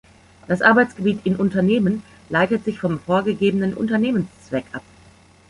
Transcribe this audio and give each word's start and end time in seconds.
Das 0.47 0.63
Arbeitsgebiet 0.63 1.19
in 1.27 1.35
Unternehmen 1.35 2.01
leitet 2.29 2.63
sich 2.65 2.79
vom 2.79 2.99
vorgegebenen 2.99 3.75
Unternehmenszweck 3.75 4.65
ab. 4.71 4.81